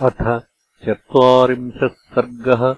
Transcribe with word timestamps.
अथ 0.00 0.40
चत्वारिंशः 0.86 1.88
सर्गः 1.88 2.76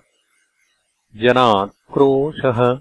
जनाक्रोशः 1.17 2.81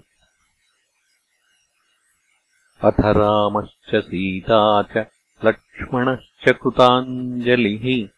अथ 2.84 3.00
रामश्च 3.00 3.96
सीता 3.96 4.82
च 4.82 5.06
लक्ष्मणश्च 5.44 6.52
कृताञ्जलिः। 6.52 8.08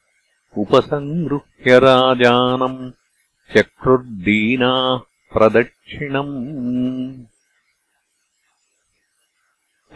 उपसङ्गृह्य 0.59 1.79
राजानम् 1.79 2.93
चक्रुर्दीनाः 3.57 4.99
प्रदक्षिणम्। 5.33 6.35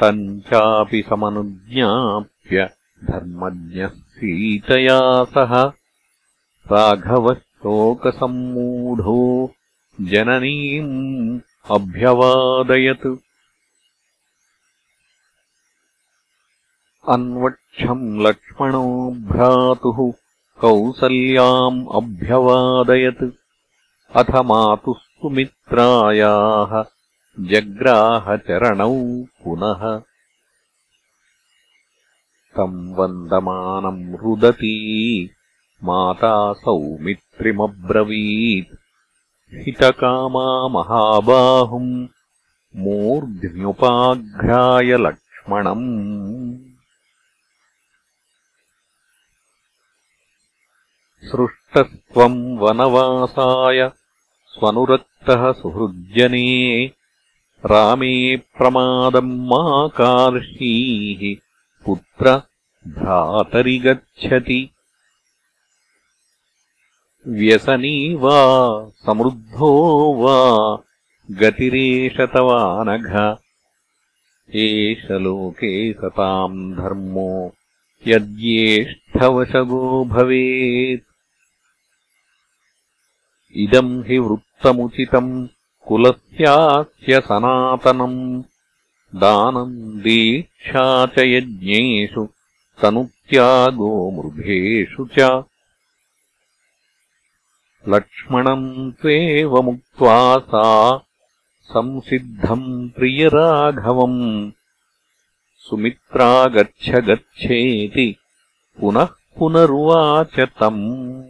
तम् 0.01 0.41
चापि 0.41 1.05
समनुज्ञाप्य 1.09 2.71
धर्मज्ञः 3.05 3.89
सीतया 3.89 5.25
सह 5.25 5.84
राघवः 6.73 7.35
शोकसम्मूढो 7.35 9.53
जननीम् 10.01 11.41
अभ्यवादयत्। 11.71 13.17
अन्वक्षम् 17.09 18.21
लक्ष्मणो 18.21 19.11
भ्रातुः 19.11 20.13
कौसल्याम् 20.61 21.87
अभ्यवादयत्। 21.93 23.31
अथ 24.17 24.31
मातुः 24.31 24.99
सुमित्रायाः 24.99 26.85
जग्राहचरणौ 27.41 29.25
पुनः। 29.45 30.03
तम् 32.57 32.95
वन्दमानम् 32.95 34.17
रुदती 34.17 35.31
माता 35.83 36.53
सौमित्रिमब्रवीत् 36.53 38.77
हितकामा 39.55 40.69
महाबाहुम् 40.69 42.07
मूर्ध्न्युपाघ्राय 42.77 44.97
लक्ष्मणम्। 44.97 46.59
सृष्टस्त्वम् 51.25 52.59
वनवासाय 52.59 53.91
स्वनुरक्तः 54.47 55.53
सुहृज्जने 55.53 56.91
रामे 57.67 58.37
प्रमादम् 58.37 59.49
मा 59.49 59.89
कार्षीः 59.89 61.43
पुत्र 61.87 62.43
भ्रातरि 62.89 63.79
गच्छति 63.79 64.71
व्यसनी 67.27 68.15
वा 68.23 68.39
समृद्धो 69.07 69.69
वा 70.23 70.39
गतिरेष 71.41 72.17
तवानघ 72.33 73.07
एष 74.63 75.05
लोके 75.25 75.71
सताम् 75.93 76.59
धर्मो 76.77 77.31
यद्येष्ठवशगो 78.07 80.05
भवेत्। 80.11 81.07
इदम् 83.65 84.03
हि 84.09 84.19
वृत्तमुचितम् 84.27 85.33
कुलस्यास्य 85.89 87.21
सनातनम् 87.31 88.21
दानम् 89.23 90.03
दीक्षा 90.05 90.85
च 91.07 91.25
यज्ञेषु 91.35 92.27
तनुत्यागो 92.83 93.91
मृगेषु 94.17 95.09
च 95.19 95.33
लक्ष्मणम् 97.89 98.93
त्वेवमुक्त्वा 98.93 100.39
सा 100.39 100.99
संसिद्धम् 101.63 102.89
प्रियराघवम्। 102.91 104.51
सुमित्रा 105.59 106.45
गच्छ 106.45 106.91
गच्छेति 106.91 108.17
पुनः 108.81 109.05
पुनरुवाच 109.05 110.41
तम्। 110.41 111.23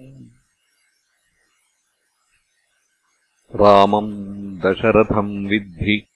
रामम् 3.55 4.59
दशरथम् 4.59 5.47
विद्धि 5.47 6.07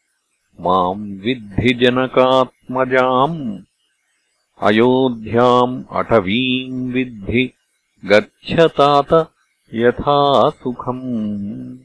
माम् 0.61 1.21
विद्धि 1.21 1.75
जनकात्मजाम्। 1.75 3.59
अयोध्याम् 4.61 5.85
अटवीम् 5.93 6.93
विद्धि 6.93 7.53
गच्छतात 8.05 9.33
यथा 9.75 10.51
सुखम्। 10.51 11.79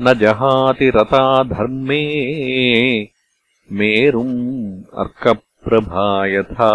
न 0.00 0.14
जहाति 0.14 0.90
रता 0.90 1.44
धर्मे। 1.44 2.04
मेरुम् 3.72 4.82
अर्कप्रभा 4.98 6.26
यथा 6.26 6.74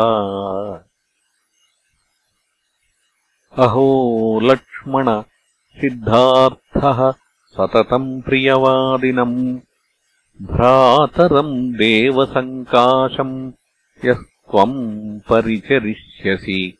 अहो 3.60 4.40
लक्ष्मण 4.44 5.24
सिद्धार्थः 5.82 7.14
सततम् 7.46 8.22
प्रियवादिनम्। 8.22 9.60
भ्रातरम् 10.42 11.74
देवसङ्काशम् 11.74 13.52
यः 14.06 14.14
त्वम् 14.14 15.20
परिचरिष्यसि। 15.20 16.78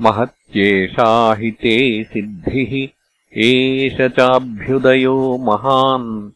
महत्येषा 0.00 1.34
हि 1.34 1.50
ते 1.50 2.04
सिद्धिः 2.04 2.88
एष 3.38 4.00
चाभ्युदयो 4.00 5.38
महान्। 5.38 6.30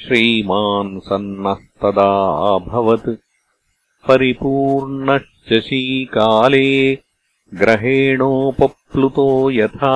श्रीमान् 0.04 1.00
सन्नस्तदाभवत् 1.00 3.25
परिपूर्णश्च 4.08 5.54
शीकाले 5.54 7.00
ग्रहेणोपप्लुतो 7.54 9.52
यथा। 9.52 9.96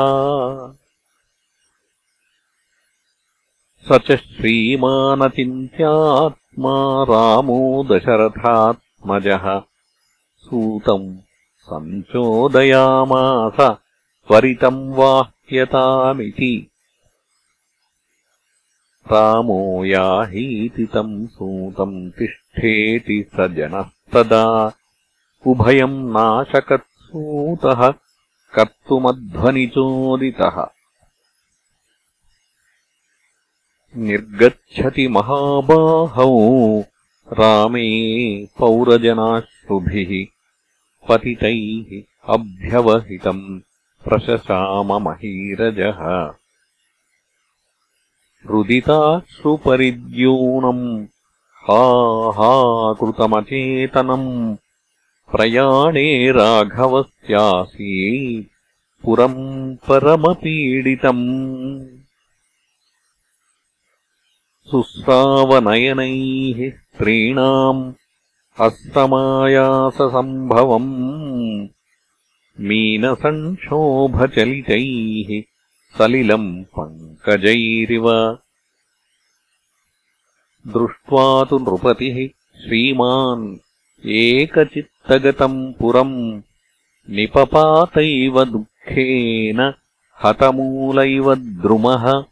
स 3.87 3.91
च 3.91 4.15
श्रीमानचिन्त्यात्मा 4.15 7.03
रामो 7.03 7.87
दशरथात्मजः। 7.91 9.61
सूतम् 10.37 11.17
सञ्चोदयामास 11.59 13.77
त्वरितम् 14.27 14.93
वाह्यतामिति। 14.93 16.71
रामो 19.11 19.85
याहीति 19.85 20.85
तम् 20.85 21.27
सूतम् 21.27 22.11
तिष्ठेति 22.11 23.29
स 23.33 23.37
जनस्तदा 24.13 24.43
उभयम् 25.47 25.97
नाशकत्सूतः 26.13 27.81
कर्तुमध्वनिचोदितः। 28.55 30.57
निर्गच्छति 33.97 35.05
महाबाहौ 35.07 36.33
रामे 37.39 37.85
पौरजनाश्रुभिः 38.59 40.11
पतितैः 41.07 41.89
अभ्यवहितम् 42.33 43.43
प्रशशाममहीरजः 44.05 45.99
रुदिताश्रुपरिद्यूनम् 48.51 50.85
हा 51.69 52.31
हा 52.37 52.93
कृतमचेतनम् 52.93 54.55
प्रयाणे 55.31 56.31
राघवस्यासीत् 56.31 58.47
पुरम् 59.03 59.75
परमपीडितम्। 59.75 61.27
सुस्रावनयनैः 64.71 66.69
स्त्रीणाम् 66.69 67.93
हस्तमायाससम्भवम् 68.61 70.91
मीनसङ्क्षोभचलितैः 72.59 75.29
सलिलम् 75.97 76.63
पङ्कजैरिव 76.63 78.07
दृष्ट्वा 80.69 81.43
तु 81.43 81.59
नृपतिः 81.59 82.27
श्रीमान् 82.61 83.57
एकचित्तगतम् 84.05 85.73
पुरम् 85.73 86.41
निपपातैव 87.09 88.45
दुःखेन 88.45 89.73
हतमूलैव 90.23 91.35
द्रुमः। 91.35 92.23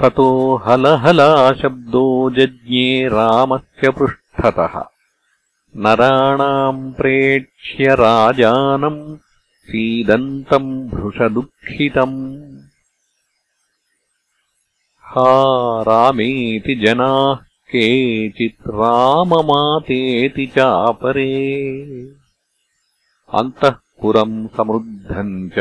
ततो 0.00 0.56
हलहलाशब्दो 0.56 2.30
जज्ञे 2.30 3.08
रामस्य 3.08 3.90
पृष्ठतः। 3.90 4.84
नराणाम् 5.76 6.94
प्रेक्ष्य 6.94 7.84
राजानम् 7.94 9.16
सीदन्तम् 9.62 10.88
भृशदुःखितम् 10.88 12.32
हा 15.14 15.82
रामेति 15.82 16.74
जनाः 16.74 17.34
केचित् 17.70 18.68
राममातेति 18.68 20.46
चापरे। 20.46 21.54
अन्तः 23.34 23.70
पुरम् 23.70 24.48
समृद्धम् 24.48 25.50
च 25.50 25.58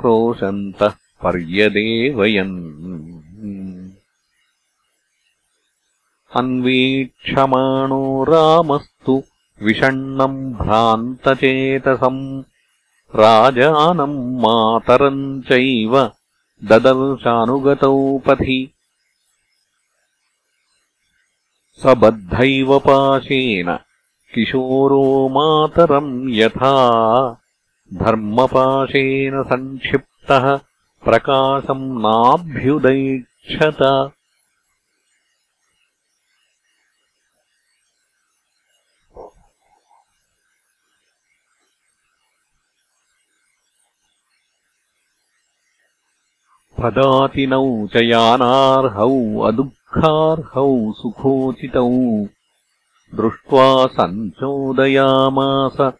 क्रोशन्तः 0.00 0.88
पर्यदेवयन्। 1.22 2.56
अन्वीक्षमाणो 6.36 8.24
रामस्तु 8.24 9.22
विषण्णम् 9.62 10.54
भ्रान्तचेतसम् 10.54 12.42
राजानम् 13.16 14.40
मातरम् 14.40 15.42
चैव 15.42 16.10
ददर्शानुगतौ 16.64 18.18
पथि 18.18 18.74
स 21.82 21.94
बद्धैव 22.00 22.78
पाशेन 22.86 23.68
किशोरो 24.34 25.04
मातरम् 25.36 26.12
यथा 26.38 26.72
धर्मपाशेन 28.02 29.42
सङ्क्षिप्तः 29.50 30.46
प्रकाशम् 31.04 31.86
नाभ्युदैक्षत। 32.06 33.82
पदातिनौ 46.80 47.64
च 47.92 48.02
यानार्हौ 48.02 49.10
अदुःखार्हौ 49.96 50.92
सुखोचितौ। 50.92 52.26
दृष्ट्वा 53.14 53.86
सञ्चोदयामास। 53.86 55.92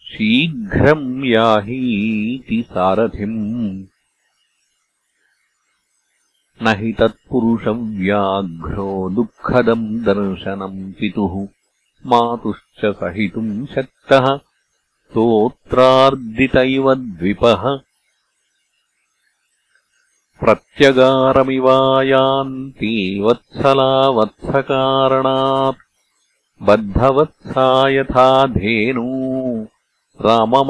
शीघ्रम् 0.00 1.24
याहीति 1.24 2.62
सारथिम्। 2.62 3.84
न 6.62 6.66
हि 6.66 6.92
तत्पुरुषव्याघ्रो 6.92 9.10
दुःखदम् 9.10 10.00
दर्शनम् 10.00 10.92
पितुः। 10.92 11.48
मातुश्च 12.06 12.86
सहितुम् 12.86 13.66
शक्तः। 13.66 14.36
स्तोत्रार्दित 14.36 16.56
इव 16.56 16.94
द्विपः 16.94 17.80
प्रत्यगारमिवायान्ति 20.44 22.94
वत्सला 23.24 23.92
वत्सकारणात् 24.16 25.82
बद्धवत्सा 26.68 27.66
यथा 27.96 28.26
धेनू 28.56 29.04
राममाताभ्यधावता 30.26 30.66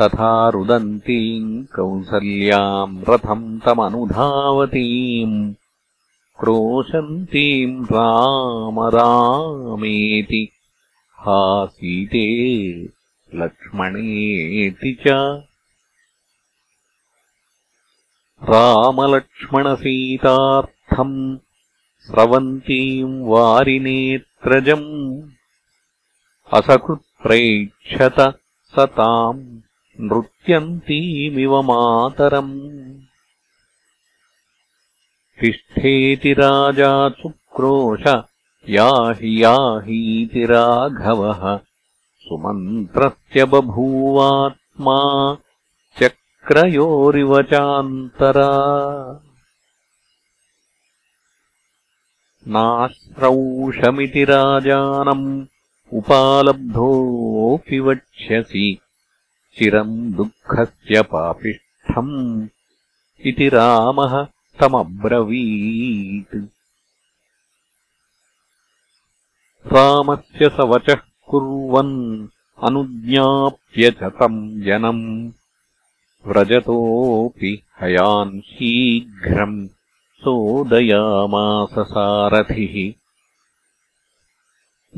तथा 0.00 0.32
रुदन्तीम् 0.54 1.50
कौसल्याम् 1.74 2.96
रथम् 3.08 3.46
तमनुधावतीम् 3.66 5.36
क्रोशन्तीम् 6.40 7.76
राम 7.92 8.76
रामेति 8.96 10.42
हा 11.26 11.40
सीते 11.76 12.26
लक्ष्मणेति 13.34 14.96
च। 15.00 15.06
रामलक्ष्मणसीतार्थम् 18.50 21.38
स्रवन्तीम् 22.00 23.26
वारिनेत्रजम् 23.26 25.22
असकृत्प्रैक्षत 26.54 28.40
स 28.64 28.78
ताम् 28.78 29.60
नृत्यन्तीमिव 30.00 31.62
मातरम्। 31.62 32.60
तिष्ठेति 35.40 36.32
राजा 36.32 37.08
सुक्रोश 37.08 38.24
याहि 38.68 39.44
याहीति 39.44 40.44
राघवः 40.44 41.60
सुमन्त्रस्य 42.24 43.44
बभूवात्मा 43.52 44.98
चक्रयोरिव 45.98 47.32
चान्तरा 47.50 48.50
नाश्रौषमिति 52.54 54.24
राजानम् 54.30 55.26
उपालब्धोऽपि 55.98 57.78
वक्ष्यसि 57.86 58.66
चिरम् 59.58 60.12
दुःखस्य 60.16 61.02
पापिष्ठम् 61.12 62.14
इति 63.28 63.48
रामः 63.54 64.14
तमब्रवीत्। 64.60 66.36
रामस्य 69.72 70.48
स 70.56 70.60
वचः 70.72 71.00
कुर्वन् 71.28 72.28
अनुज्ञाप्य 72.64 73.90
च 73.90 74.02
तम् 74.02 74.62
जनम् 74.62 75.30
व्रजतोऽपि 76.26 77.62
हयान् 77.80 78.40
शीघ्रम् 78.40 79.68
सोदयामास 80.24 81.74
सारथिः। 81.78 82.92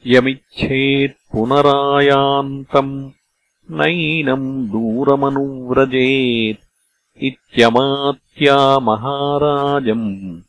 मानुषम् 0.06 0.16
यमिच्छेत् 0.16 1.32
पुनरायान्तम् 1.32 3.10
नैनम् 3.70 4.68
दूरमनुव्रजेत् 4.68 6.58
इत्यमात्या 7.22 8.78
महाराजम् 8.78 10.40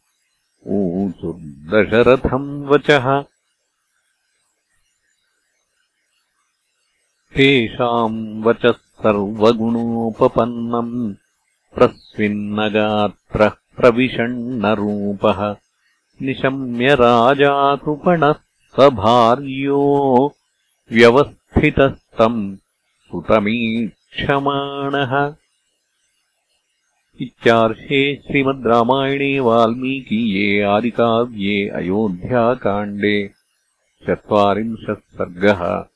ऊचुर्दशरथम् 0.67 2.65
वचः। 2.65 3.23
तेषाम् 7.35 8.43
वचः 8.43 8.71
सर्वगुणोपपन्नम् 8.71 11.13
प्रस्विन्नगात्रः 11.75 13.49
प्रविषण्णरूपः 13.49 15.55
निशम्य 16.21 16.95
राजाकृपणः 16.95 18.33
स 18.33 18.50
भार्यो 18.79 20.35
व्यवस्थितस्तम् 20.91 22.55
सुतमीक्षमाणः। 23.07 25.33
इत्यार्षे 27.21 28.15
श्रीमद् 28.15 28.67
रामायणे 28.67 29.39
वाल्मीकीये 29.39 30.61
आदिकाव्ये 30.61 31.69
अयोध्याकाण्डे 31.69 33.31
चत्वारिंशत् 34.07 34.99
सर्गः 34.99 35.90